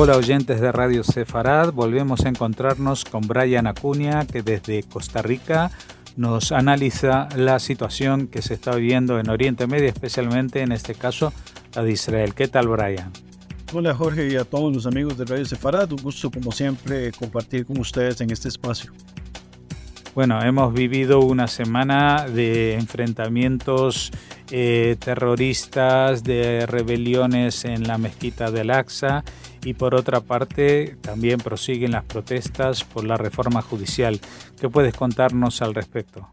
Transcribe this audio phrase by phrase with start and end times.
[0.00, 5.72] Hola oyentes de Radio Sefarad, volvemos a encontrarnos con Brian Acuña que desde Costa Rica
[6.16, 11.32] nos analiza la situación que se está viviendo en Oriente Medio, especialmente en este caso
[11.74, 12.34] la de Israel.
[12.34, 13.10] ¿Qué tal Brian?
[13.72, 17.66] Hola Jorge y a todos los amigos de Radio Sefarad, un gusto como siempre compartir
[17.66, 18.92] con ustedes en este espacio.
[20.14, 24.12] Bueno, hemos vivido una semana de enfrentamientos
[24.52, 29.24] eh, terroristas, de rebeliones en la mezquita de Al-Aqsa
[29.68, 34.18] y por otra parte también prosiguen las protestas por la reforma judicial.
[34.58, 36.26] ¿Qué puedes contarnos al respecto?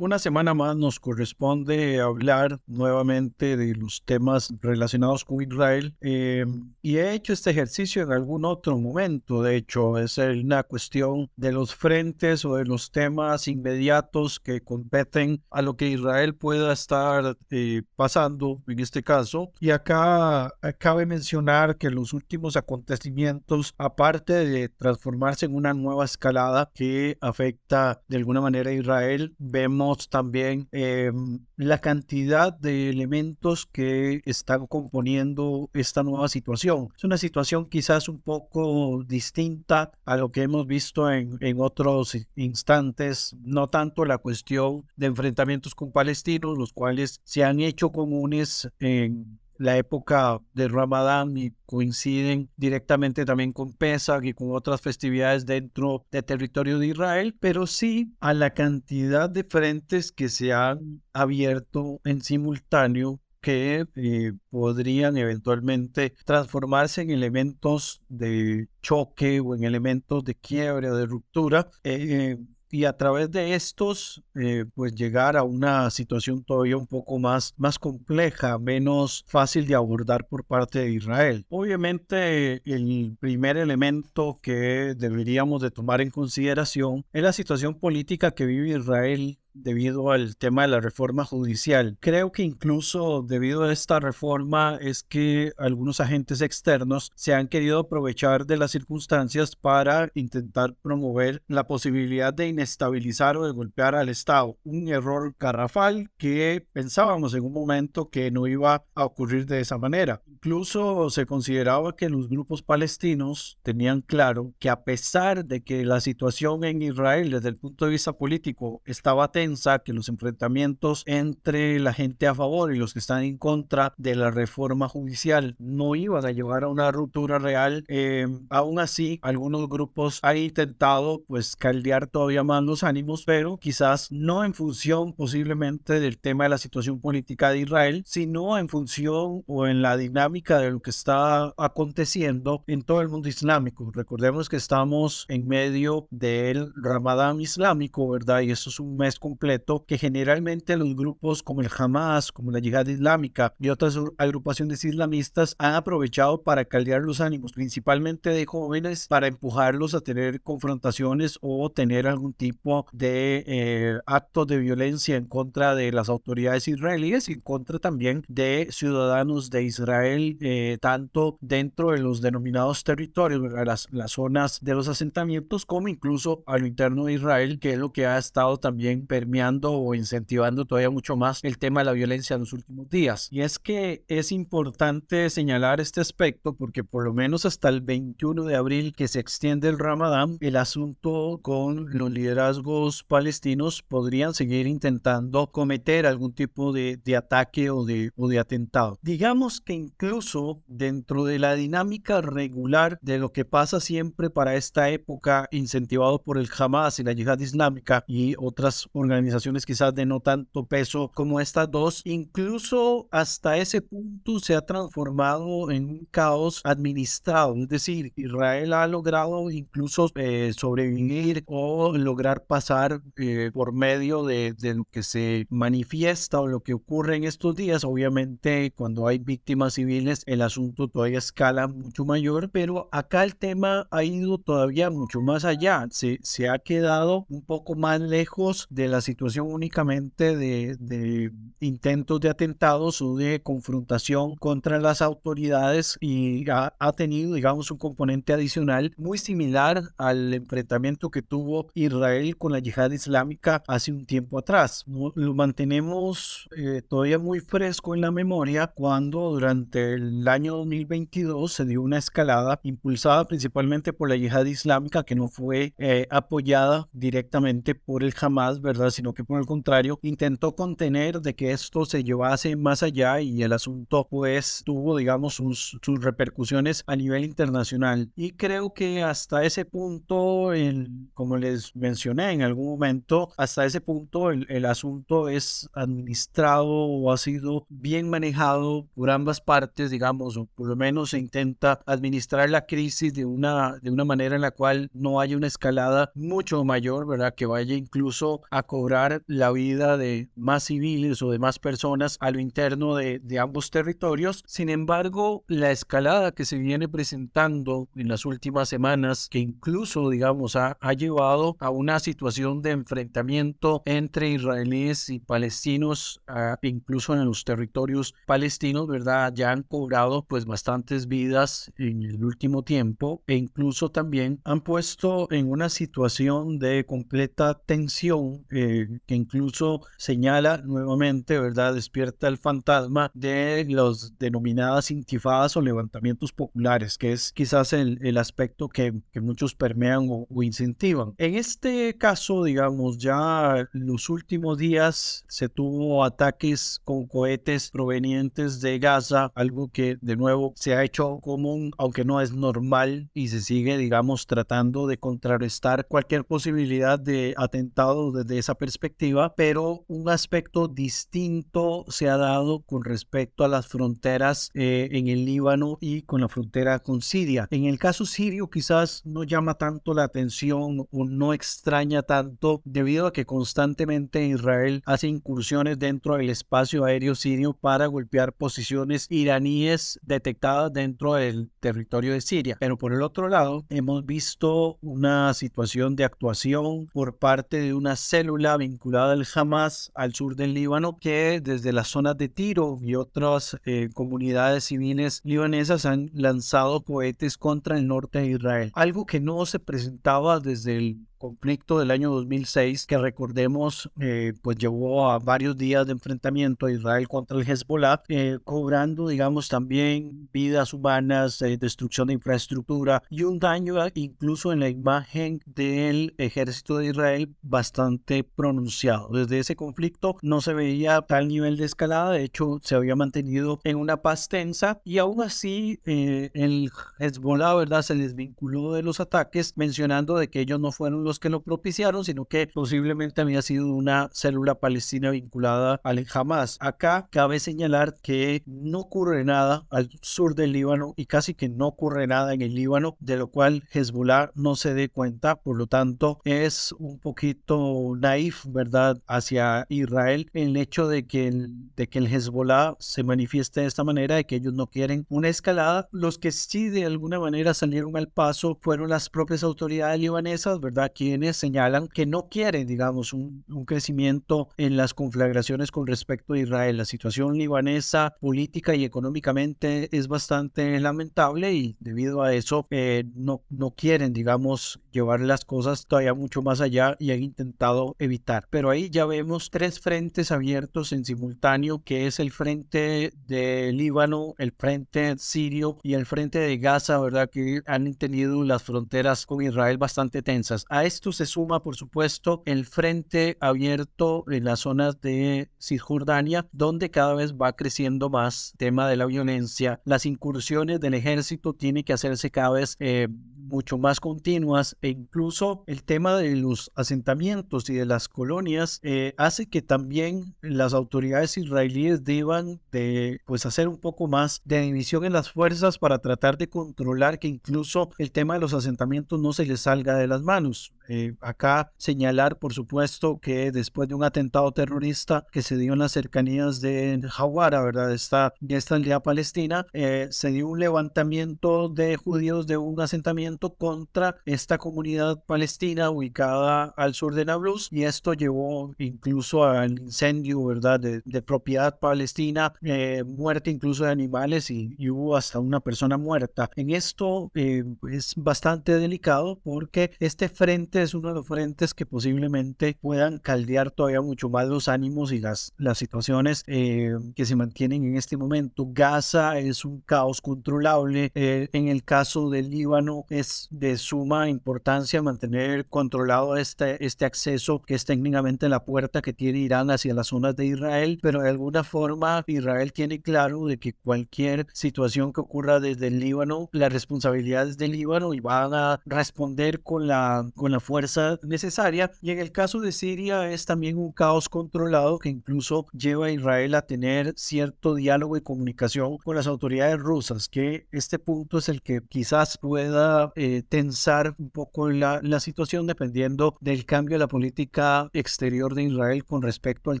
[0.00, 6.46] Una semana más nos corresponde hablar nuevamente de los temas relacionados con Israel eh,
[6.80, 9.42] y he hecho este ejercicio en algún otro momento.
[9.42, 15.42] De hecho, es una cuestión de los frentes o de los temas inmediatos que competen
[15.50, 19.50] a lo que Israel pueda estar eh, pasando en este caso.
[19.58, 26.70] Y acá cabe mencionar que los últimos acontecimientos, aparte de transformarse en una nueva escalada
[26.72, 34.20] que afecta de alguna manera a Israel, vemos también em, la cantidad de elementos que
[34.24, 36.88] están componiendo esta nueva situación.
[36.96, 42.16] Es una situación quizás un poco distinta a lo que hemos visto en, en otros
[42.36, 48.68] instantes, no tanto la cuestión de enfrentamientos con palestinos, los cuales se han hecho comunes
[48.80, 55.44] en la época de Ramadán y coinciden directamente también con Pesach y con otras festividades
[55.44, 61.02] dentro del territorio de Israel, pero sí a la cantidad de frentes que se han
[61.12, 70.24] abierto en simultáneo que eh, podrían eventualmente transformarse en elementos de choque o en elementos
[70.24, 71.70] de quiebre de ruptura.
[71.84, 72.36] Eh,
[72.70, 77.54] y a través de estos, eh, pues llegar a una situación todavía un poco más,
[77.56, 81.46] más compleja, menos fácil de abordar por parte de Israel.
[81.48, 88.46] Obviamente, el primer elemento que deberíamos de tomar en consideración es la situación política que
[88.46, 91.96] vive Israel debido al tema de la reforma judicial.
[92.00, 97.80] Creo que incluso debido a esta reforma es que algunos agentes externos se han querido
[97.80, 104.08] aprovechar de las circunstancias para intentar promover la posibilidad de inestabilizar o de golpear al
[104.08, 104.56] Estado.
[104.64, 109.78] Un error garrafal que pensábamos en un momento que no iba a ocurrir de esa
[109.78, 110.22] manera.
[110.26, 116.00] Incluso se consideraba que los grupos palestinos tenían claro que a pesar de que la
[116.00, 119.47] situación en Israel desde el punto de vista político estaba tensa,
[119.84, 124.14] que los enfrentamientos entre la gente a favor y los que están en contra de
[124.14, 127.84] la reforma judicial no iban a llevar a una ruptura real.
[127.88, 134.10] Eh, aún así, algunos grupos han intentado pues caldear todavía más los ánimos, pero quizás
[134.10, 139.44] no en función posiblemente del tema de la situación política de Israel, sino en función
[139.46, 143.90] o en la dinámica de lo que está aconteciendo en todo el mundo islámico.
[143.94, 148.40] Recordemos que estamos en medio del Ramadán islámico, ¿verdad?
[148.40, 152.50] Y eso es un mes con completo que generalmente los grupos como el Hamas, como
[152.50, 158.46] la Yihad Islámica y otras agrupaciones islamistas han aprovechado para caldear los ánimos, principalmente de
[158.46, 165.14] jóvenes, para empujarlos a tener confrontaciones o tener algún tipo de eh, actos de violencia
[165.14, 170.78] en contra de las autoridades israelíes y en contra también de ciudadanos de Israel, eh,
[170.80, 176.58] tanto dentro de los denominados territorios, las, las zonas de los asentamientos, como incluso a
[176.58, 180.90] lo interno de Israel, que es lo que ha estado también permitiendo o incentivando todavía
[180.90, 183.28] mucho más el tema de la violencia en los últimos días.
[183.30, 188.44] Y es que es importante señalar este aspecto porque por lo menos hasta el 21
[188.44, 194.66] de abril que se extiende el Ramadán, el asunto con los liderazgos palestinos podrían seguir
[194.66, 198.98] intentando cometer algún tipo de, de ataque o de, o de atentado.
[199.02, 204.90] Digamos que incluso dentro de la dinámica regular de lo que pasa siempre para esta
[204.90, 210.06] época, incentivado por el Hamas y la yihad islámica y otras organizaciones, organizaciones quizás de
[210.06, 216.08] no tanto peso como estas dos, incluso hasta ese punto se ha transformado en un
[216.10, 217.54] caos administrado.
[217.56, 224.54] Es decir, Israel ha logrado incluso eh, sobrevivir o lograr pasar eh, por medio de,
[224.54, 227.84] de lo que se manifiesta o lo que ocurre en estos días.
[227.84, 233.86] Obviamente, cuando hay víctimas civiles, el asunto todavía escala mucho mayor, pero acá el tema
[233.90, 235.86] ha ido todavía mucho más allá.
[235.90, 242.28] Se, se ha quedado un poco más lejos de las situación únicamente de, intentos de
[242.28, 248.92] atentados o de confrontación contra las autoridades y ha, ha, tenido, digamos, un componente adicional
[248.96, 254.84] muy similar al enfrentamiento que tuvo Israel con la yihad islámica hace un tiempo atrás.
[254.86, 261.64] Lo mantenemos eh, todavía muy fresco en la memoria cuando durante el año 2022 se
[261.64, 267.74] dio una escalada impulsada principalmente por la yihad islámica que no fue eh, apoyada directamente
[267.74, 268.87] por el Hamas, ¿verdad?
[268.90, 273.42] Sino que por el contrario intentó contener de que esto se llevase más allá y
[273.42, 278.10] el asunto pues tuvo digamos sus, sus repercusiones a nivel internacional.
[278.16, 283.80] Y creo que hasta ese punto, el, como les mencioné en algún momento, hasta ese
[283.80, 290.36] punto el, el asunto es administrado o ha sido bien manejado por ambas partes, digamos,
[290.36, 294.42] o por lo menos se intenta administrar la crisis de una, de una manera en
[294.42, 297.34] la cual no haya una escalada mucho mayor, ¿verdad?
[297.34, 298.42] Que vaya incluso
[298.78, 303.40] cobrar la vida de más civiles o de más personas a lo interno de, de
[303.40, 304.44] ambos territorios.
[304.46, 310.54] Sin embargo, la escalada que se viene presentando en las últimas semanas, que incluso, digamos,
[310.54, 316.20] ha, ha llevado a una situación de enfrentamiento entre israelíes y palestinos,
[316.62, 319.32] incluso en los territorios palestinos, ¿verdad?
[319.34, 325.26] Ya han cobrado pues bastantes vidas en el último tiempo e incluso también han puesto
[325.32, 328.67] en una situación de completa tensión eh,
[329.06, 331.74] que incluso señala nuevamente, ¿verdad?
[331.74, 338.18] Despierta el fantasma de los denominadas intifadas o levantamientos populares, que es quizás el, el
[338.18, 341.14] aspecto que, que, muchos permean o, o incentivan.
[341.18, 348.78] En este caso, digamos, ya los últimos días se tuvo ataques con cohetes provenientes de
[348.78, 353.40] Gaza, algo que de nuevo se ha hecho común, aunque no es normal y se
[353.40, 360.68] sigue, digamos, tratando de contrarrestar cualquier posibilidad de atentado desde esa perspectiva, pero un aspecto
[360.68, 366.20] distinto se ha dado con respecto a las fronteras eh, en el Líbano y con
[366.20, 367.46] la frontera con Siria.
[367.50, 373.06] En el caso sirio quizás no llama tanto la atención o no extraña tanto debido
[373.06, 379.98] a que constantemente Israel hace incursiones dentro del espacio aéreo sirio para golpear posiciones iraníes
[380.02, 382.56] detectadas dentro del territorio de Siria.
[382.58, 387.96] Pero por el otro lado, hemos visto una situación de actuación por parte de una
[387.96, 392.94] célula vinculada al Hamas al sur del Líbano que desde las zonas de Tiro y
[392.94, 398.72] otras eh, comunidades civiles libanesas han lanzado cohetes contra el norte de Israel.
[398.74, 404.56] Algo que no se presentaba desde el conflicto del año 2006 que recordemos eh, pues
[404.56, 410.28] llevó a varios días de enfrentamiento a Israel contra el Hezbollah eh, cobrando digamos también
[410.32, 416.78] vidas humanas eh, destrucción de infraestructura y un daño incluso en la imagen del ejército
[416.78, 419.08] de Israel bastante pronunciado.
[419.08, 423.60] Desde ese conflicto no se veía tal nivel de escalada de hecho se había mantenido
[423.64, 429.54] en una paz tensa y aún así el Hezbollah verdad se desvinculó de los ataques
[429.56, 433.66] mencionando de que ellos no fueron los que lo propiciaron, sino que posiblemente había sido
[433.66, 436.58] una célula palestina vinculada al Hamas.
[436.60, 441.66] Acá cabe señalar que no ocurre nada al sur del Líbano y casi que no
[441.66, 445.66] ocurre nada en el Líbano, de lo cual Hezbollah no se dé cuenta, por lo
[445.66, 451.98] tanto es un poquito naif, ¿verdad?, hacia Israel el hecho de que el, de que
[451.98, 455.88] el Hezbollah se manifieste de esta manera, de que ellos no quieren una escalada.
[455.90, 460.92] Los que sí de alguna manera salieron al paso fueron las propias autoridades libanesas, ¿verdad?,
[460.98, 466.40] quienes señalan que no quieren, digamos, un, un, crecimiento en las conflagraciones con respecto a
[466.40, 466.76] Israel.
[466.76, 473.44] La situación libanesa política y económicamente es bastante lamentable y debido a eso eh, no,
[473.48, 478.48] no quieren, digamos, llevar las cosas todavía mucho más allá y han intentado evitar.
[478.50, 484.34] Pero ahí ya vemos tres frentes abiertos en simultáneo, que es el frente de Líbano,
[484.38, 487.30] el frente sirio y el frente de Gaza, ¿verdad?
[487.30, 490.64] Que han tenido las fronteras con Israel bastante tensas.
[490.68, 496.90] A esto se suma, por supuesto, el frente abierto en las zonas de Cisjordania, donde
[496.90, 499.80] cada vez va creciendo más el tema de la violencia.
[499.84, 503.08] Las incursiones del ejército tienen que hacerse cada vez eh,
[503.48, 509.14] mucho más continuas e incluso el tema de los asentamientos y de las colonias eh,
[509.16, 515.04] hace que también las autoridades israelíes deban de pues hacer un poco más de división
[515.04, 519.32] en las fuerzas para tratar de controlar que incluso el tema de los asentamientos no
[519.32, 520.72] se les salga de las manos.
[520.88, 525.80] Eh, acá señalar, por supuesto, que después de un atentado terrorista que se dio en
[525.80, 527.92] las cercanías de Jawara, ¿verdad?
[527.92, 534.16] Esta, esta aldea palestina, eh, se dio un levantamiento de judíos de un asentamiento contra
[534.24, 540.80] esta comunidad palestina ubicada al sur de Nablus y esto llevó incluso al incendio, ¿verdad?
[540.80, 546.48] De, propiedad palestina, eh, muerte incluso de animales y, hubo hasta una persona muerta.
[546.56, 552.76] En esto es bastante delicado porque este frente es uno de los frentes que posiblemente
[552.80, 557.84] puedan caldear todavía mucho más los ánimos y las, las situaciones eh, que se mantienen
[557.84, 558.66] en este momento.
[558.70, 561.10] Gaza es un caos controlable.
[561.14, 567.62] Eh, en el caso del Líbano es de suma importancia mantener controlado este, este acceso
[567.62, 571.28] que es técnicamente la puerta que tiene Irán hacia las zonas de Israel, pero de
[571.28, 576.68] alguna forma Israel tiene claro de que cualquier situación que ocurra desde el Líbano, la
[576.68, 581.90] responsabilidad es del Líbano y van a responder con la, con la fuerza necesaria.
[582.02, 586.10] Y en el caso de Siria es también un caos controlado que incluso lleva a
[586.10, 591.48] Israel a tener cierto diálogo y comunicación con las autoridades rusas, que este punto es
[591.48, 596.98] el que quizás pueda eh, tensar un poco la, la situación dependiendo del cambio de
[596.98, 599.80] la política exterior de Israel con respecto al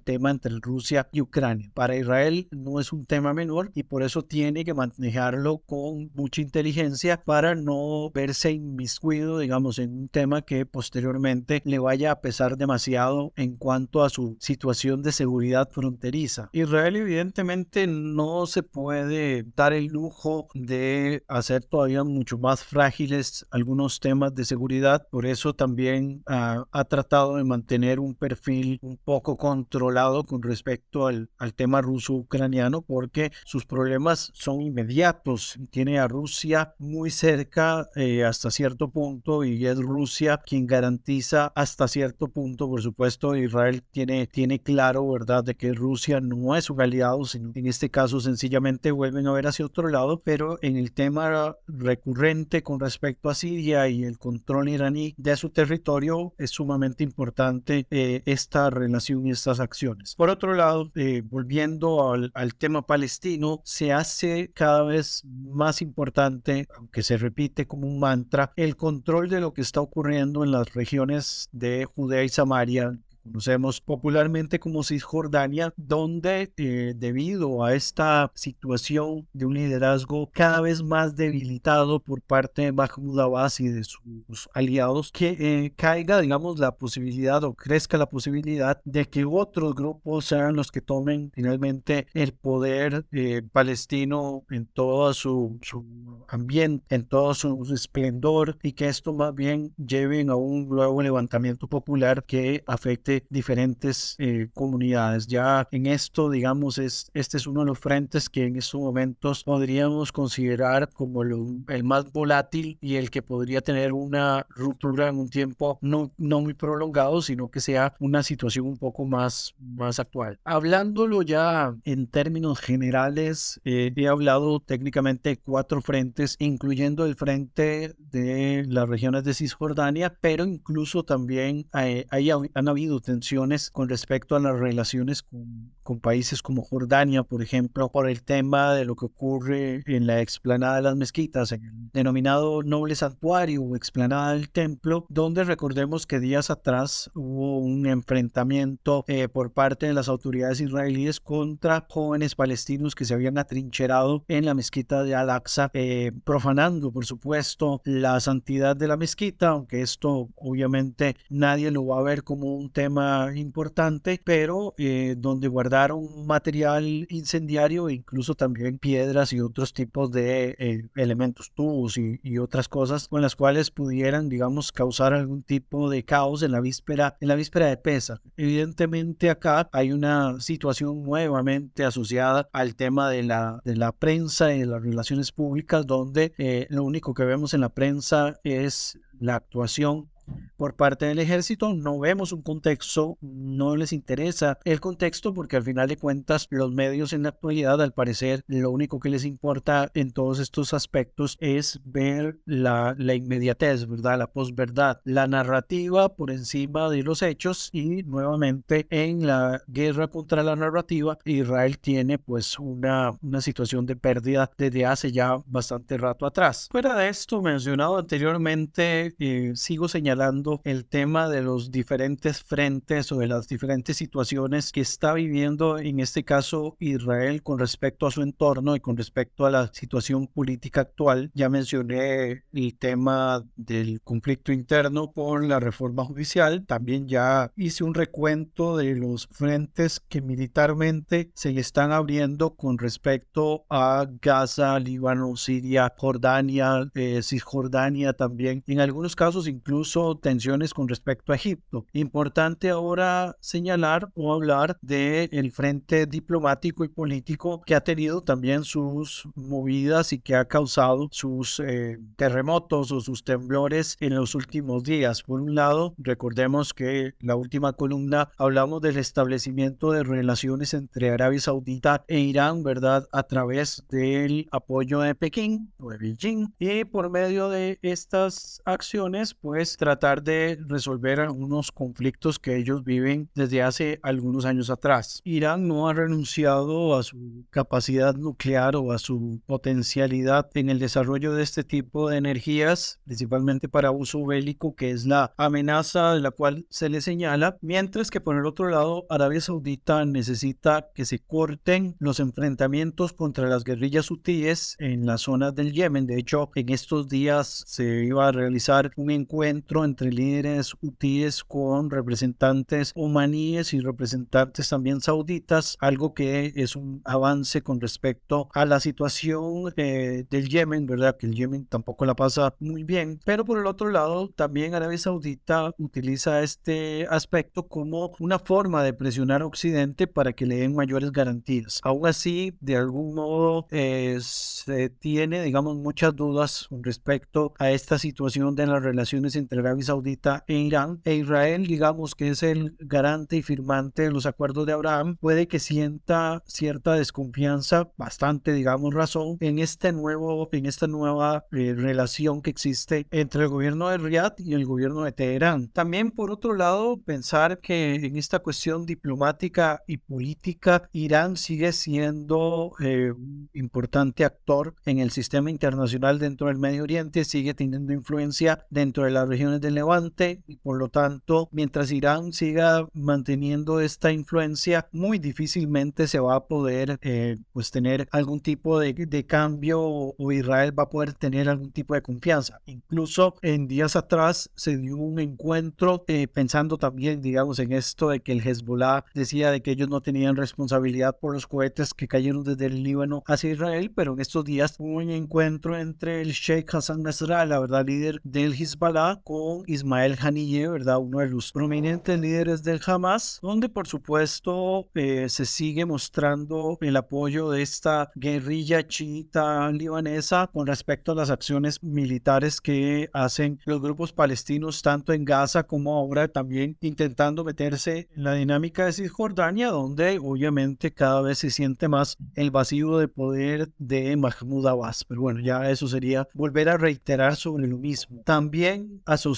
[0.00, 1.70] tema entre Rusia y Ucrania.
[1.74, 6.40] Para Israel no es un tema menor y por eso tiene que manejarlo con mucha
[6.40, 12.56] inteligencia para no verse inmiscuido, digamos, en un tema que posteriormente le vaya a pesar
[12.56, 16.50] demasiado en cuanto a su situación de seguridad fronteriza.
[16.52, 23.98] Israel evidentemente no se puede dar el lujo de hacer todavía mucho más frágiles algunos
[23.98, 30.22] temas de seguridad, por eso también ha tratado de mantener un perfil un poco controlado
[30.22, 35.58] con respecto al, al tema ruso-ucraniano, porque sus problemas son inmediatos.
[35.70, 41.88] Tiene a Rusia muy cerca eh, hasta cierto punto y es Rusia quien garantiza hasta
[41.88, 46.80] cierto punto, por supuesto, Israel tiene, tiene claro, ¿verdad?, de que Rusia no es un
[46.80, 50.92] aliado, sino en este caso sencillamente vuelven a ver hacia otro lado, pero en el
[50.92, 57.02] tema recurrente con respecto a Siria y el control iraní de su territorio es sumamente
[57.02, 60.14] importante eh, esta relación y estas acciones.
[60.14, 66.68] Por otro lado, eh, volviendo al, al tema palestino, se hace cada vez más importante,
[66.76, 70.74] aunque se repite como un mantra, el control de lo que está ocurriendo en las
[70.74, 79.28] regiones de Judea y Samaria, conocemos popularmente como Cisjordania, donde eh, debido a esta situación
[79.32, 84.48] de un liderazgo cada vez más debilitado por parte de Mahmoud Abbas y de sus
[84.54, 90.24] aliados, que eh, caiga, digamos, la posibilidad o crezca la posibilidad de que otros grupos
[90.24, 95.84] sean los que tomen finalmente el poder eh, palestino en todo su, su,
[96.28, 101.68] ambiente, en todo su, esplendor y que esto más bien lleve a un nuevo levantamiento
[101.68, 105.26] popular que afecte diferentes eh, comunidades.
[105.26, 109.44] Ya en esto, digamos, es, este es uno de los frentes que en estos momentos
[109.44, 115.28] podríamos considerar como el más volátil y el que podría tener una ruptura en un
[115.28, 120.38] tiempo no, no muy prolongado, sino que sea una situación un poco más, más actual.
[120.44, 128.64] Hablándolo ya en términos generales, eh, he hablado técnicamente cuatro frentes, incluyendo el frente de
[128.68, 132.06] las regiones de Cisjordania, pero incluso también hay,
[132.54, 137.90] han habido tensiones con respecto a las relaciones con, con, países como Jordania, por ejemplo,
[137.90, 141.90] por el tema de lo que ocurre en la explanada de las mezquitas, en el
[141.92, 149.04] denominado noble santuario o explanada del templo, donde recordemos que días atrás hubo un enfrentamiento
[149.08, 154.44] eh, por parte de las autoridades israelíes contra jóvenes palestinos que se habían atrincherado en
[154.44, 160.28] la mezquita de Al-Aqsa, eh, profanando, por supuesto, la santidad de la mezquita, aunque esto
[160.36, 167.06] obviamente nadie lo va a ver como un tema importante, pero eh, donde guardaron material
[167.08, 173.06] incendiario, incluso también piedras y otros tipos de eh, elementos, tubos y, y, otras cosas
[173.06, 177.36] con las cuales pudieran, digamos, causar algún tipo de caos en la víspera, en la
[177.36, 178.20] víspera de pesa.
[178.36, 184.60] Evidentemente acá hay una situación nuevamente asociada al tema de la, de la prensa y
[184.60, 189.36] de las relaciones públicas, donde eh, lo único que vemos en la prensa es la
[189.36, 190.08] actuación
[190.56, 191.72] por parte del ejército.
[191.74, 196.72] No vemos un contexto, no les interesa el contexto porque al final de cuentas los
[196.72, 201.36] medios en la actualidad al parecer lo único que les importa en todos estos aspectos
[201.40, 204.18] es ver la, la inmediatez, ¿verdad?
[204.18, 210.42] La posverdad, la narrativa por encima de los hechos y nuevamente en la guerra contra
[210.42, 216.26] la narrativa Israel tiene pues una, una situación de pérdida desde hace ya bastante rato
[216.26, 216.68] atrás.
[216.70, 223.12] Fuera de esto mencionado anteriormente, eh, sigo señalando señalando el tema de los diferentes frentes
[223.12, 228.10] o de las diferentes situaciones que está viviendo en este caso Israel con respecto a
[228.10, 231.30] su entorno y con respecto a la situación política actual.
[231.34, 236.64] Ya mencioné el tema del conflicto interno por la reforma judicial.
[236.66, 242.76] También ya hice un recuento de los frentes que militarmente se le están abriendo con
[242.76, 248.64] respecto a Gaza, Líbano, Siria, Jordania, eh, Cisjordania también.
[248.66, 251.86] En algunos casos incluso tensiones con respecto a Egipto.
[251.92, 259.28] Importante ahora señalar o hablar del frente diplomático y político que ha tenido también sus
[259.34, 265.22] movidas y que ha causado sus eh, terremotos o sus temblores en los últimos días.
[265.22, 271.40] Por un lado, recordemos que la última columna hablamos del establecimiento de relaciones entre Arabia
[271.40, 273.08] Saudita e Irán, ¿verdad?
[273.12, 279.34] A través del apoyo de Pekín o de Beijing y por medio de estas acciones,
[279.34, 285.20] pues tratar de resolver algunos conflictos que ellos viven desde hace algunos años atrás.
[285.24, 291.34] Irán no ha renunciado a su capacidad nuclear o a su potencialidad en el desarrollo
[291.34, 296.30] de este tipo de energías, principalmente para uso bélico, que es la amenaza de la
[296.30, 301.18] cual se le señala, mientras que por el otro lado Arabia Saudita necesita que se
[301.18, 306.06] corten los enfrentamientos contra las guerrillas hutíes en las zonas del Yemen.
[306.06, 311.90] De hecho, en estos días se iba a realizar un encuentro entre líderes hutíes con
[311.90, 318.80] representantes omaníes y representantes también sauditas, algo que es un avance con respecto a la
[318.80, 321.16] situación eh, del Yemen, ¿verdad?
[321.16, 324.98] Que el Yemen tampoco la pasa muy bien, pero por el otro lado, también Arabia
[324.98, 330.74] Saudita utiliza este aspecto como una forma de presionar a Occidente para que le den
[330.74, 331.80] mayores garantías.
[331.82, 337.98] Aún así, de algún modo, eh, se tiene, digamos, muchas dudas con respecto a esta
[337.98, 341.00] situación de las relaciones entre Arabia Saudita e Irán.
[341.04, 345.48] E Israel, digamos, que es el garante y firmante de los acuerdos de Abraham, puede
[345.48, 352.42] que sienta cierta desconfianza, bastante, digamos, razón, en este nuevo, en esta nueva eh, relación
[352.42, 355.68] que existe entre el gobierno de Riyadh y el gobierno de Teherán.
[355.68, 362.72] También, por otro lado, pensar que en esta cuestión diplomática y política, Irán sigue siendo
[362.80, 368.66] eh, un importante actor en el sistema internacional dentro del Medio Oriente, sigue teniendo influencia
[368.70, 374.12] dentro de las regiones del Levante y por lo tanto, mientras Irán siga manteniendo esta
[374.12, 379.80] influencia, muy difícilmente se va a poder eh, pues tener algún tipo de, de cambio
[379.80, 382.60] o Israel va a poder tener algún tipo de confianza.
[382.66, 388.20] Incluso en días atrás se dio un encuentro eh, pensando también, digamos, en esto de
[388.20, 392.44] que el Hezbollah decía de que ellos no tenían responsabilidad por los cohetes que cayeron
[392.44, 396.74] desde el Líbano hacia Israel, pero en estos días hubo un encuentro entre el Sheikh
[396.74, 397.86] Hassan Nasrallah, ¿verdad?
[397.86, 400.98] Líder del Hezbollah, con Ismael Haniyeh, ¿verdad?
[400.98, 406.96] Uno de los prominentes líderes del Hamas, donde por supuesto eh, se sigue mostrando el
[406.96, 413.80] apoyo de esta guerrilla chiita libanesa con respecto a las acciones militares que hacen los
[413.80, 419.68] grupos palestinos tanto en Gaza como ahora también intentando meterse en la dinámica de Cisjordania,
[419.68, 425.04] donde obviamente cada vez se siente más el vacío de poder de Mahmoud Abbas.
[425.04, 428.22] Pero bueno, ya eso sería volver a reiterar sobre lo mismo.
[428.24, 429.37] También asociado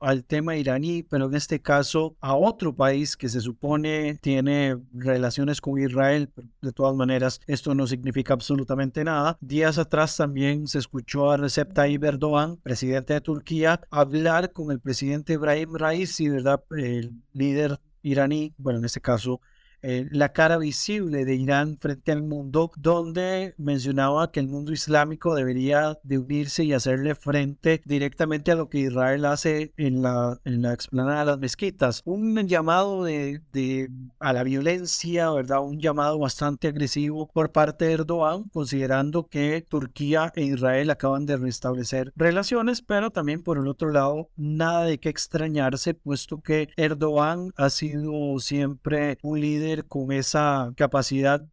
[0.00, 5.60] al tema iraní, pero en este caso a otro país que se supone tiene relaciones
[5.60, 9.36] con Israel, pero de todas maneras esto no significa absolutamente nada.
[9.40, 14.80] Días atrás también se escuchó a Recep Tayyip Erdogan, presidente de Turquía, hablar con el
[14.80, 16.62] presidente Ibrahim Raisi, ¿verdad?
[16.70, 19.40] El líder iraní, bueno, en este caso
[19.82, 25.34] eh, la cara visible de Irán frente al mundo, donde mencionaba que el mundo islámico
[25.34, 30.62] debería de unirse y hacerle frente directamente a lo que Israel hace en la, en
[30.62, 32.02] la explanada de las mezquitas.
[32.04, 35.62] Un llamado de, de, a la violencia, ¿verdad?
[35.62, 41.36] Un llamado bastante agresivo por parte de Erdogan, considerando que Turquía e Israel acaban de
[41.36, 47.52] restablecer relaciones, pero también por el otro lado, nada de qué extrañarse, puesto que Erdogan
[47.56, 51.44] ha sido siempre un líder con esa capacidad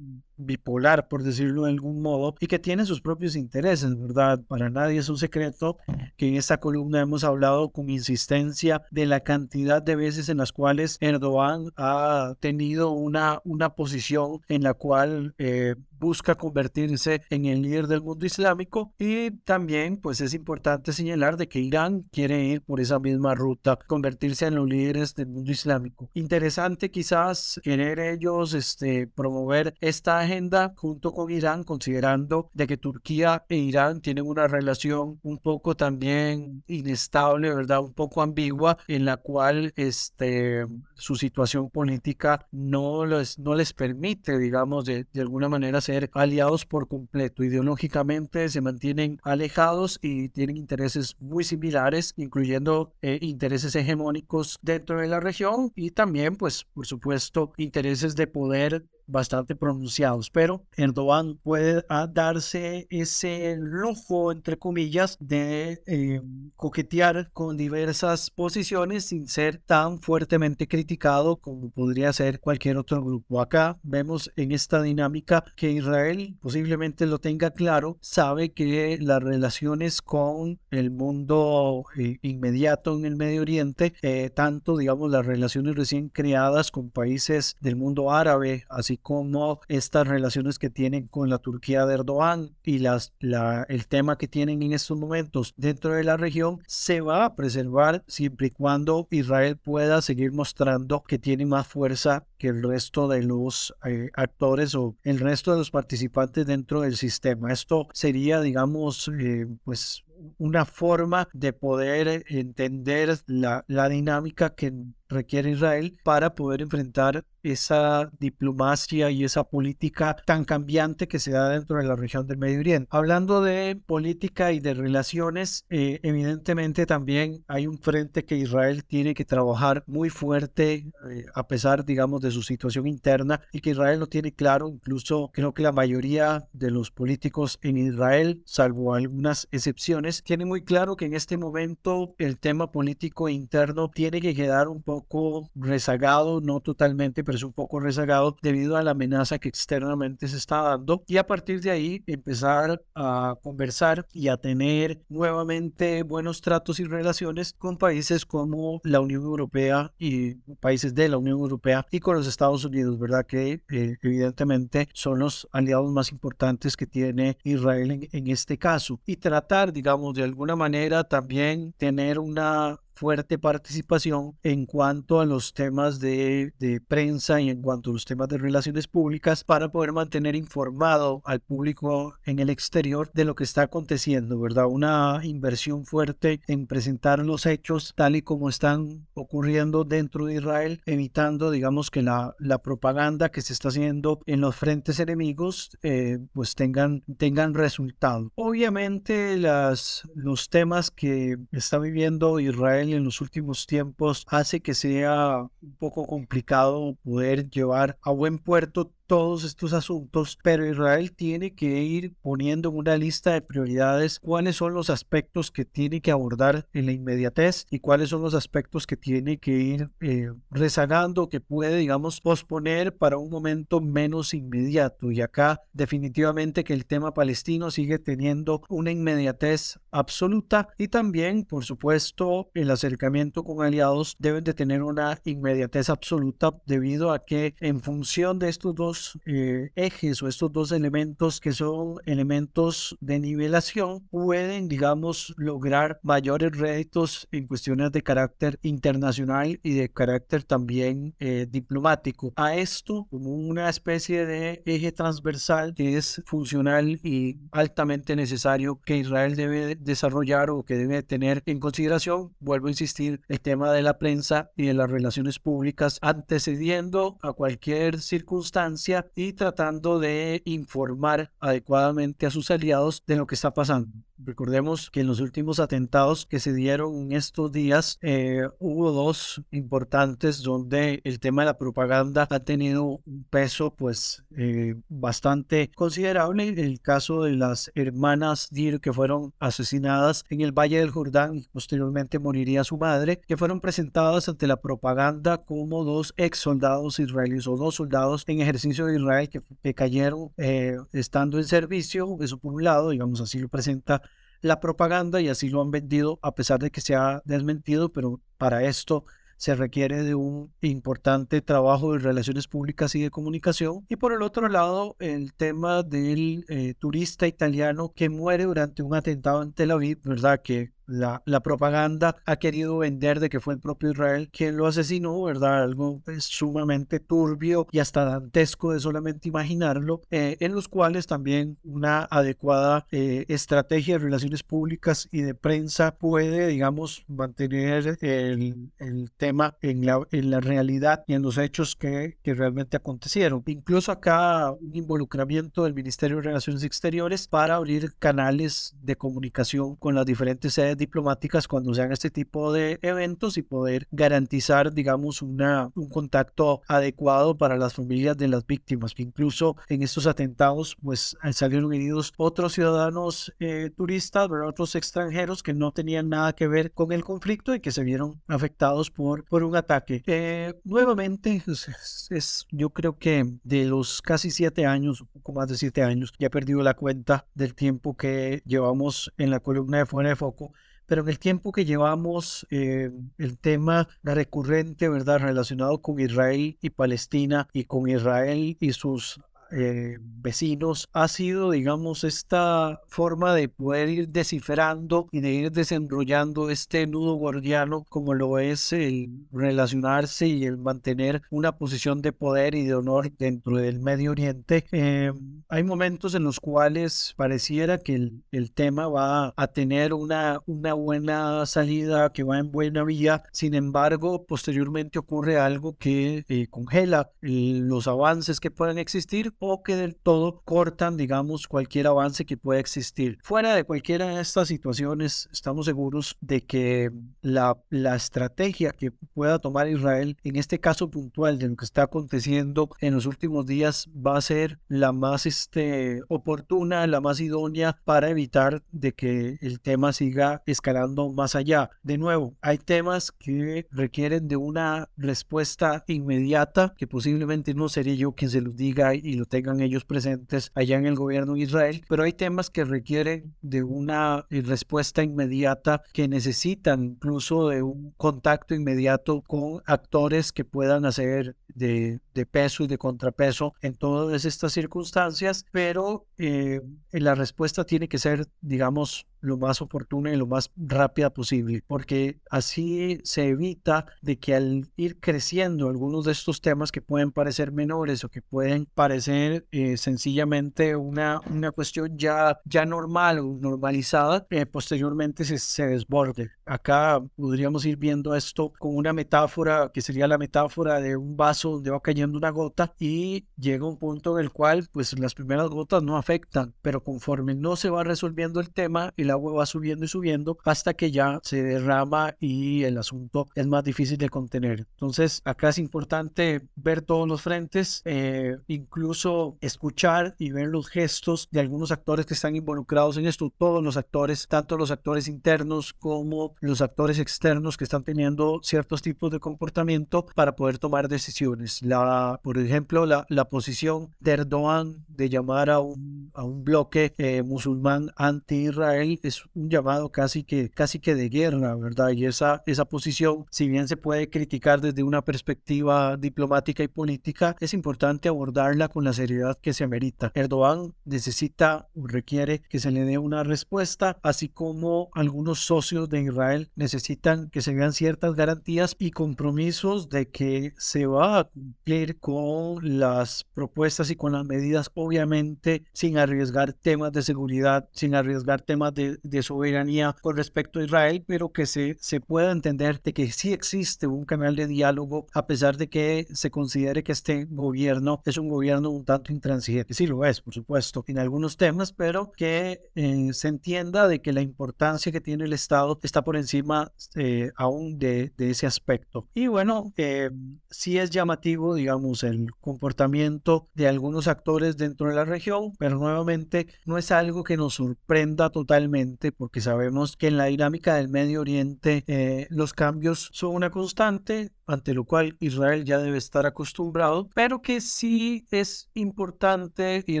[0.36, 4.40] bipolar, por decirlo de algún modo, y que tiene sus propios intereses, ¿verdad?
[4.48, 5.76] Para nadie es un secreto
[6.16, 10.52] que en esta columna hemos hablado con insistencia de la cantidad de veces en las
[10.52, 17.62] cuales Erdogan ha tenido una, una posición en la cual eh, busca convertirse en el
[17.62, 22.60] líder del mundo islámico y también pues es importante señalar de que Irán quiere ir
[22.62, 26.10] por esa misma ruta, convertirse en los líderes del mundo islámico.
[26.14, 33.44] Interesante quizás querer ellos este, promover esta agenda junto con Irán, considerando de que Turquía
[33.48, 37.80] e Irán tienen una relación un poco también inestable, ¿verdad?
[37.80, 44.38] Un poco ambigua, en la cual este, su situación política no les, no les permite,
[44.38, 47.44] digamos, de, de alguna manera ser aliados por completo.
[47.44, 55.08] Ideológicamente se mantienen alejados y tienen intereses muy similares, incluyendo eh, intereses hegemónicos dentro de
[55.08, 61.84] la región y también, pues, por supuesto, intereses de poder bastante pronunciados, pero Erdogan puede
[61.88, 66.20] ah, darse ese lujo, entre comillas, de eh,
[66.56, 73.40] coquetear con diversas posiciones sin ser tan fuertemente criticado como podría ser cualquier otro grupo.
[73.40, 80.02] Acá vemos en esta dinámica que Israel posiblemente lo tenga claro, sabe que las relaciones
[80.02, 86.08] con el mundo eh, inmediato en el Medio Oriente, eh, tanto digamos las relaciones recién
[86.08, 91.86] creadas con países del mundo árabe, así como estas relaciones que tienen con la Turquía
[91.86, 96.16] de Erdogan y las, la, el tema que tienen en estos momentos dentro de la
[96.16, 101.66] región se va a preservar siempre y cuando Israel pueda seguir mostrando que tiene más
[101.66, 106.80] fuerza que el resto de los eh, actores o el resto de los participantes dentro
[106.80, 107.52] del sistema.
[107.52, 110.04] Esto sería, digamos, eh, pues
[110.38, 114.72] una forma de poder entender la, la dinámica que
[115.12, 121.48] requiere Israel para poder enfrentar esa diplomacia y esa política tan cambiante que se da
[121.48, 122.88] dentro de la región del Medio Oriente.
[122.90, 129.14] Hablando de política y de relaciones, eh, evidentemente también hay un frente que Israel tiene
[129.14, 133.98] que trabajar muy fuerte eh, a pesar, digamos, de su situación interna y que Israel
[133.98, 139.48] no tiene claro, incluso creo que la mayoría de los políticos en Israel, salvo algunas
[139.50, 144.68] excepciones, tiene muy claro que en este momento el tema político interno tiene que quedar
[144.68, 149.38] un poco poco rezagado, no totalmente, pero es un poco rezagado debido a la amenaza
[149.38, 154.36] que externamente se está dando y a partir de ahí empezar a conversar y a
[154.36, 161.08] tener nuevamente buenos tratos y relaciones con países como la Unión Europea y países de
[161.08, 163.26] la Unión Europea y con los Estados Unidos, ¿verdad?
[163.26, 169.00] Que eh, evidentemente son los aliados más importantes que tiene Israel en, en este caso
[169.06, 175.54] y tratar, digamos, de alguna manera también tener una fuerte participación en cuanto a los
[175.54, 176.52] temas de,
[176.86, 181.40] prensa y en cuanto a los temas de relaciones públicas para poder mantener informado al
[181.40, 184.66] público en el exterior de lo que está aconteciendo, ¿verdad?
[184.66, 190.80] Una inversión fuerte en presentar los hechos tal y como están ocurriendo dentro de Israel,
[190.86, 196.54] evitando, digamos, que la, propaganda que se está haciendo en los frentes enemigos, eh, pues
[196.54, 198.30] tengan, tengan resultado.
[198.36, 205.76] Obviamente, los temas que está viviendo Israel en los últimos tiempos hace que sea un
[205.78, 212.14] poco complicado poder llevar a buen puerto todos estos asuntos, pero Israel tiene que ir
[212.22, 216.86] poniendo en una lista de prioridades cuáles son los aspectos que tiene que abordar en
[216.86, 221.76] la inmediatez y cuáles son los aspectos que tiene que ir eh, rezagando, que puede,
[221.76, 225.10] digamos, posponer para un momento menos inmediato.
[225.10, 231.64] Y acá definitivamente que el tema palestino sigue teniendo una inmediatez absoluta y también, por
[231.64, 237.80] supuesto, el acercamiento con aliados deben de tener una inmediatez absoluta debido a que en
[237.80, 244.00] función de estos dos eh, ejes o estos dos elementos que son elementos de nivelación
[244.10, 251.46] pueden, digamos, lograr mayores réditos en cuestiones de carácter internacional y de carácter también eh,
[251.50, 252.32] diplomático.
[252.36, 258.96] A esto, como una especie de eje transversal que es funcional y altamente necesario que
[258.98, 263.82] Israel debe desarrollar o que debe tener en consideración, vuelvo a insistir, el tema de
[263.82, 268.81] la prensa y de las relaciones públicas antecediendo a cualquier circunstancia
[269.14, 273.88] y tratando de informar adecuadamente a sus aliados de lo que está pasando.
[274.24, 279.42] Recordemos que en los últimos atentados que se dieron en estos días eh, hubo dos
[279.50, 286.48] importantes donde el tema de la propaganda ha tenido un peso pues eh, bastante considerable.
[286.48, 291.48] El caso de las hermanas Dir que fueron asesinadas en el Valle del Jordán y
[291.52, 297.48] posteriormente moriría su madre, que fueron presentadas ante la propaganda como dos ex soldados israelíes
[297.48, 302.16] o dos soldados en ejercicio de Israel que, cayeron eh, estando en servicio.
[302.20, 304.02] Eso por un lado, digamos así lo presenta
[304.42, 308.20] la propaganda y así lo han vendido a pesar de que se ha desmentido, pero
[308.36, 309.04] para esto
[309.42, 313.84] se requiere de un importante trabajo de relaciones públicas y de comunicación.
[313.88, 318.94] Y por el otro lado, el tema del eh, turista italiano que muere durante un
[318.94, 320.42] atentado en Tel Aviv, ¿verdad?
[320.42, 325.22] Que la, propaganda ha querido vender de que fue el propio Israel quien lo asesinó,
[325.22, 325.62] ¿verdad?
[325.62, 331.58] Algo pues, sumamente turbio y hasta dantesco de solamente imaginarlo, eh, en los cuales también
[331.64, 338.70] una adecuada eh, estrategia de relaciones públicas y de prensa puede, digamos, mantener el,
[339.16, 343.42] tema en la, en la realidad y en los hechos que, que realmente acontecieron.
[343.46, 349.94] Incluso acá un involucramiento del Ministerio de Relaciones Exteriores para abrir canales de comunicación con
[349.94, 355.70] las diferentes sedes diplomáticas cuando sean este tipo de eventos y poder garantizar, digamos, una,
[355.74, 358.94] un contacto adecuado para las familias de las víctimas.
[358.98, 365.72] Incluso en estos atentados, pues salieron heridos otros ciudadanos eh, turistas, otros extranjeros que no
[365.72, 369.56] tenían nada que ver con el conflicto y que se vieron afectados por, por un
[369.56, 370.02] ataque.
[370.06, 375.48] Eh, nuevamente, es, es, yo creo que de los casi siete años, un poco más
[375.48, 379.78] de siete años, ya he perdido la cuenta del tiempo que llevamos en la columna
[379.78, 380.52] de fuera de foco
[380.92, 386.68] pero en el tiempo que llevamos eh, el tema recurrente, ¿verdad?, relacionado con Israel y
[386.68, 389.18] Palestina y con Israel y sus
[389.52, 396.50] eh, vecinos ha sido, digamos, esta forma de poder ir descifrando y de ir desenrollando
[396.50, 402.54] este nudo gordiano como lo es el relacionarse y el mantener una posición de poder
[402.54, 404.64] y de honor dentro del Medio Oriente.
[404.72, 405.12] Eh,
[405.48, 410.74] hay momentos en los cuales pareciera que el, el, tema va a tener una, una
[410.74, 417.10] buena salida, que va en buena vía, sin embargo, posteriormente ocurre algo que eh, congela
[417.20, 422.60] los avances que puedan existir o que del todo cortan, digamos, cualquier avance que pueda
[422.60, 423.18] existir.
[423.24, 429.40] Fuera de cualquiera de estas situaciones, estamos seguros de que la, la estrategia que pueda
[429.40, 433.88] tomar Israel, en este caso puntual de lo que está aconteciendo en los últimos días,
[433.94, 439.58] va a ser la más este, oportuna, la más idónea para evitar de que el
[439.58, 441.70] tema siga escalando más allá.
[441.82, 448.12] De nuevo, hay temas que requieren de una respuesta inmediata, que posiblemente no seré yo
[448.12, 451.82] quien se los diga y lo tengan ellos presentes allá en el gobierno de Israel,
[451.88, 457.94] pero hay temas que requieren de una eh, respuesta inmediata, que necesitan incluso de un
[457.96, 464.52] contacto inmediato con actores que puedan hacer de, peso y de contrapeso en todas estas
[464.52, 470.50] circunstancias, pero eh, la respuesta tiene que ser, digamos, lo más oportuna y lo más
[470.56, 476.70] rápida posible, porque así se evita de que al ir creciendo algunos de estos temas
[476.70, 482.66] que pueden parecer menores o que pueden parecer eh, sencillamente una, una cuestión ya, ya
[482.66, 486.32] normal o normalizada, eh, posteriormente se, se desborde.
[486.44, 491.52] Acá podríamos ir viendo esto con una metáfora que sería la metáfora de un vaso
[491.52, 495.48] donde va cayendo una gota y llega un punto en el cual pues las primeras
[495.48, 499.84] gotas no afectan, pero conforme no se va resolviendo el tema, el agua va subiendo
[499.84, 504.66] y subiendo hasta que ya se derrama y el asunto es más difícil de contener.
[504.72, 511.28] Entonces acá es importante ver todos los frentes, eh, incluso escuchar y ver los gestos
[511.30, 515.72] de algunos actores que están involucrados en esto, todos los actores, tanto los actores internos
[515.72, 521.62] como los actores externos que están teniendo ciertos tipos de comportamiento para poder tomar decisiones.
[521.62, 526.92] La, por ejemplo, la, la posición de Erdogan de llamar a un, a un bloque
[526.98, 531.90] eh, musulmán anti-Israel es un llamado casi que, casi que de guerra, ¿verdad?
[531.90, 537.36] Y esa, esa posición, si bien se puede criticar desde una perspectiva diplomática y política,
[537.40, 540.12] es importante abordarla con la seriedad que se amerita.
[540.14, 546.02] Erdogan necesita o requiere que se le dé una respuesta, así como algunos socios de
[546.02, 551.98] Israel necesitan que se vean ciertas garantías y compromisos de que se va a cumplir
[551.98, 558.42] con las propuestas y con las medidas, obviamente sin arriesgar temas de seguridad, sin arriesgar
[558.42, 562.92] temas de, de soberanía con respecto a Israel, pero que se, se pueda entender de
[562.92, 567.26] que sí existe un canal de diálogo a pesar de que se considere que este
[567.30, 569.74] gobierno es un gobierno un tanto intransigente.
[569.74, 574.12] Sí lo es, por supuesto, en algunos temas, pero que eh, se entienda de que
[574.12, 579.08] la importancia que tiene el Estado está por encima eh, aún de, de, ese aspecto.
[579.14, 580.10] Y bueno, eh,
[580.50, 586.46] sí es llamativo, digamos, el comportamiento de algunos actores dentro de la región, pero nuevamente
[586.64, 588.71] no es algo que nos sorprenda totalmente
[589.16, 594.32] porque sabemos que en la dinámica del Medio Oriente eh, los cambios son una constante,
[594.46, 600.00] ante lo cual Israel ya debe estar acostumbrado, pero que sí es importante y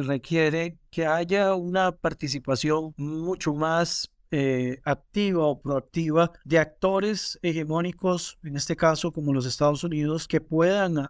[0.00, 8.56] requiere que haya una participación mucho más eh, activa o proactiva de actores hegemónicos, en
[8.56, 11.08] este caso como los Estados Unidos, que puedan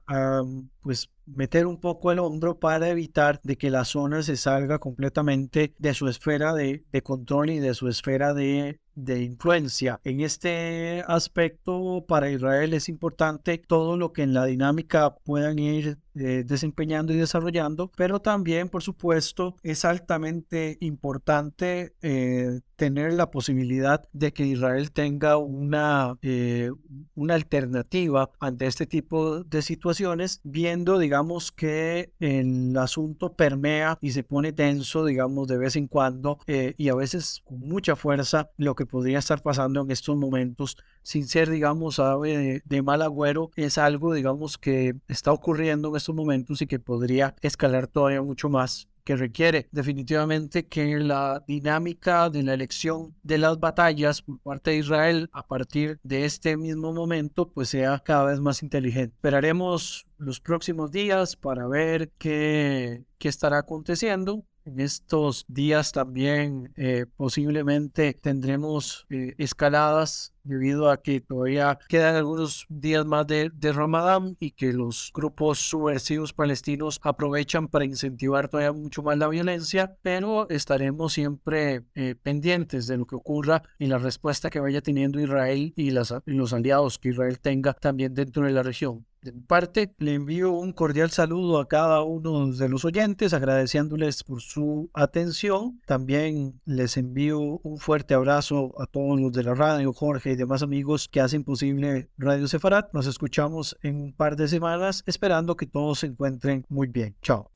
[0.81, 5.75] pues meter un poco el hombro para evitar de que la zona se salga completamente
[5.79, 10.01] de su esfera de, de control y de su esfera de de influencia.
[10.05, 15.99] En este aspecto, para Israel es importante todo lo que en la dinámica puedan ir
[16.15, 24.07] eh, desempeñando y desarrollando, pero también, por supuesto, es altamente importante eh, tener la posibilidad
[24.13, 26.71] de que Israel tenga una, eh,
[27.15, 34.23] una alternativa ante este tipo de situaciones, viendo, digamos, que el asunto permea y se
[34.23, 38.82] pone tenso, digamos, de vez en cuando y a veces con mucha fuerza lo que
[38.87, 44.15] podría estar pasando en estos momentos, sin ser, digamos, de, de mal agüero, es algo,
[44.15, 49.17] digamos, que está ocurriendo en estos momentos y que podría escalar todavía mucho más que
[49.17, 55.31] requiere definitivamente que la dinámica de la elección de las batallas por parte de Israel
[55.33, 59.15] a partir de este mismo momento pues sea cada vez más inteligente.
[59.17, 67.07] Esperaremos los próximos días para ver qué, qué estará aconteciendo en estos días también eh,
[67.17, 74.53] posiblemente tendremos eh, escaladas debido a que todavía quedan algunos días más de, Ramadán y
[74.53, 81.13] que los grupos subversivos palestinos aprovechan para incentivar todavía mucho más la violencia, pero estaremos
[81.13, 85.91] siempre eh, pendientes de lo que ocurra y la respuesta que vaya teniendo Israel y,
[85.91, 89.07] las, y los aliados que Israel tenga también dentro de la región.
[89.23, 94.25] De mi parte, le envío un cordial saludo a cada uno de los oyentes, agradeciéndoles
[94.25, 95.81] por su atención.
[95.87, 100.65] También les envío un fuerte abrazo a todos los de la radio, Jorge y demás
[100.65, 102.93] amigos que hacen posible Radio Sefarat.
[102.93, 107.15] Nos escuchamos en un par de semanas, esperando que todos se encuentren muy bien.
[107.23, 107.53] Chao.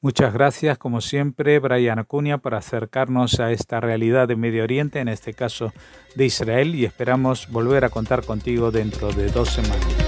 [0.00, 5.06] Muchas gracias, como siempre, Brian Acuña, por acercarnos a esta realidad de Medio Oriente, en
[5.06, 5.72] este caso
[6.16, 10.03] de Israel, y esperamos volver a contar contigo dentro de dos semanas.